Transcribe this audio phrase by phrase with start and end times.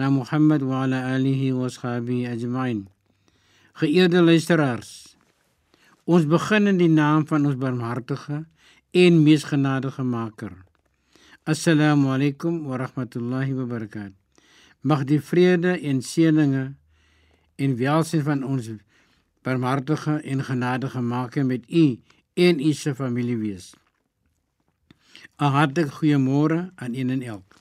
[0.00, 2.86] na Mohammed wa ala alihi wa ashabihi ajma'in.
[3.76, 5.12] Geëerde luisteraars,
[6.08, 8.46] ons begin in die naam van ons barmhartige
[8.96, 10.54] en mees genadige Maker.
[11.44, 14.16] Assalamu alaykum wa rahmatullahi wa barakatuh.
[14.80, 16.64] Mag die vrede en seëninge
[17.60, 18.72] en welstand van ons
[19.44, 22.00] barmhartige en genadige Maker met u
[22.40, 23.74] en u se familie wees.
[25.36, 27.60] 'n Hartlike goeiemôre aan een en elk.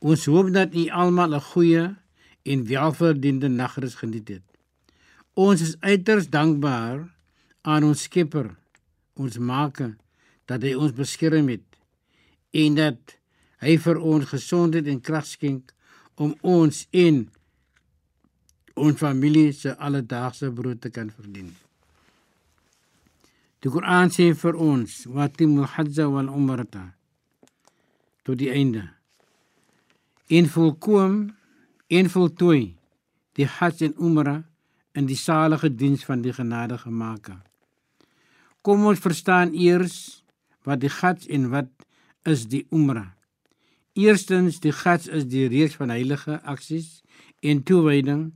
[0.00, 1.96] Ons hoop dat u almal 'n goeie
[2.42, 4.46] en welverdiende nagrus geniet het.
[5.34, 7.14] Ons is uiters dankbaar
[7.60, 8.56] aan ons Skepper,
[9.14, 9.96] ons Maker,
[10.44, 11.66] dat hy ons beskerm het
[12.50, 13.18] en dat
[13.60, 15.74] hy vir ons gesondheid en krag skenk
[16.14, 17.30] om ons en
[18.74, 21.52] ons familie se alledaagse brood te kan verdien.
[23.60, 26.94] Die Koran sê vir ons: "Wa timul hajja wal umrata"
[28.24, 28.99] tot die einde
[30.30, 31.14] en volkom
[31.90, 32.76] en voltooi
[33.34, 34.36] die hajj en umra
[34.94, 37.40] in die salige diens van die genadige Maker.
[38.62, 39.96] Kom ons verstaan eers
[40.68, 41.70] wat die hajj en wat
[42.30, 43.08] is die umra.
[43.98, 47.00] Eerstens die hajj is die reeks van heilige aksies
[47.42, 48.28] en toewyding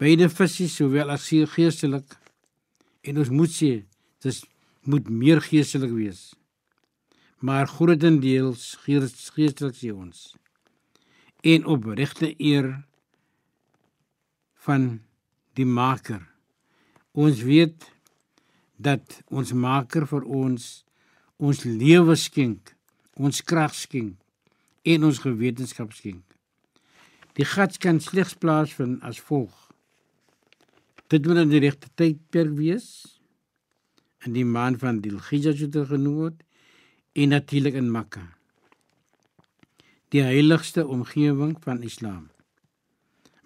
[0.00, 2.16] beide fisies sowel as geestelik
[3.04, 3.74] en ons moet sê
[4.24, 4.40] dit
[4.88, 6.32] moet meer geestelik wees.
[7.44, 10.32] Maar grootendeels geestelik sê ons
[11.44, 12.70] en opregte eer
[14.64, 14.86] van
[15.58, 16.22] die Maker.
[17.12, 17.84] Ons weet
[18.80, 20.68] dat ons Maker vir ons
[21.36, 22.72] ons lewe skenk,
[23.20, 24.16] ons krag skenk
[24.88, 26.24] en ons gewetenskap skenk.
[27.36, 29.52] Die gat kan slegs plaasvind as volg.
[31.12, 32.88] Dit moet in die regte tydperk wees
[34.24, 36.40] in die maand van Dhul-Hijjah soos genoem word
[37.12, 38.24] en natuurlik in Mekka
[40.14, 42.28] die heiligste omgewing van Islam.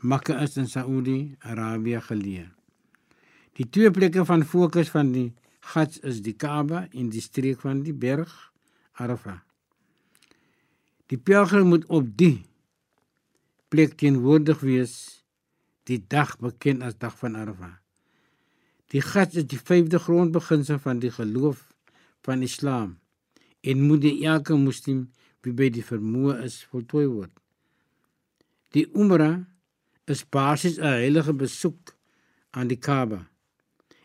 [0.05, 2.45] Mekka is in Saudi-Arabië geleë.
[3.56, 5.31] Die twee plekke van fokus van die
[5.73, 8.34] Hajj is die Kaaba en die streek van die berg
[9.01, 9.39] Arafah.
[11.09, 12.45] Die pelgrim moet op die
[13.73, 14.95] plek teenwoordig wees
[15.89, 17.79] die dag bekend as dag van Arafah.
[18.93, 21.65] Die Hajj is die vyfde grondbeginsel van die geloof
[22.29, 22.99] van Islam
[23.65, 25.06] en moet die elke moslim
[25.43, 27.32] wie by die vermoë is voltooi word.
[28.75, 29.47] Die Umrah
[30.06, 31.94] is basies 'n heilige besoek
[32.50, 33.28] aan die Kaaba.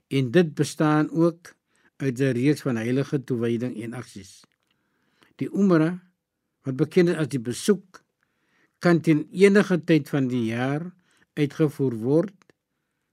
[0.07, 1.55] En dit bestaan ook
[1.97, 4.43] uit 'n reeks van heilige toewyding en aksies.
[5.35, 5.99] Die Umrah,
[6.63, 8.03] wat bekend is as die besoek,
[8.79, 10.93] kan teen enige tyd van die jaar
[11.33, 12.35] uitgevoer word.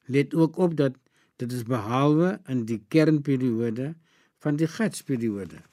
[0.04, 0.94] Let ook op dat
[1.37, 3.94] dit is behalwe in die kernperiode
[4.38, 5.69] van die Hajj-periode.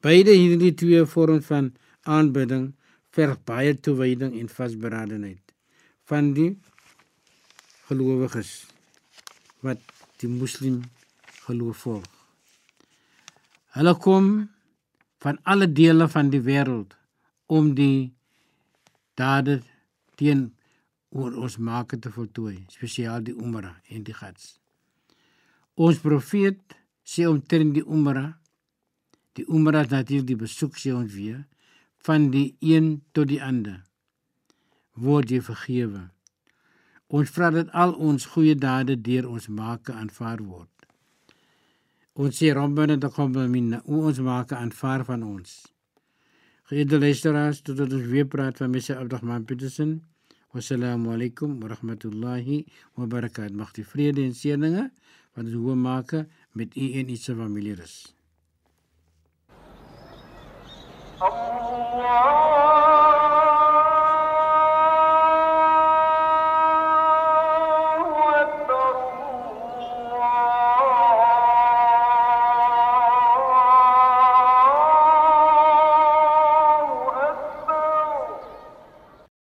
[0.00, 1.72] Beide hierdie twee vorms van
[2.08, 2.70] aanbidding
[3.12, 5.52] verg baie toewyding en vasberadenheid
[6.08, 6.54] van die
[7.88, 8.52] gelowiges
[9.66, 9.82] wat
[10.22, 10.80] die moslim
[11.44, 12.08] geloof volg.
[13.76, 14.30] Hulle kom
[15.20, 16.96] van alle dele van die wêreld
[17.46, 18.10] om die
[19.20, 19.60] dade
[20.16, 20.48] teen
[21.10, 24.54] oor ons maak te voltooi, spesiaal die Umrah en die Hajj.
[25.76, 28.39] Ons profeet sê omtrent die Umrah
[29.38, 31.44] Die Umrah is natuurlik die besoek sê ons weer
[32.06, 33.82] van die een tot die ander.
[34.96, 36.08] Word jy vergewe.
[37.10, 40.70] Ons vra dat al ons goeie dade deur ons maak aanvaar word.
[42.20, 45.56] Ons sê Rabbana taqabbal minna, o ons maak aanvaar van ons.
[46.70, 49.98] Geëerde luisteraars, tot ons weer praat van Messe Abdurrahman Petersen.
[50.54, 52.64] Wassalamu alaykum wa rahmatullahi
[52.98, 53.54] wa barakatuh.
[53.54, 54.88] Mag die vrede en seëninge
[55.34, 56.16] van ons hoë maak
[56.58, 58.00] met u en u familie rus.